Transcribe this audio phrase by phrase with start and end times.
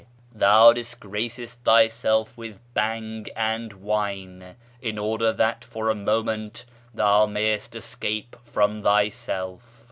[0.33, 7.75] "Thou tlisL^racest tliypi'lf with hawj and wine In order that for a inonieut thou niayest
[7.75, 9.79] escape from thyself."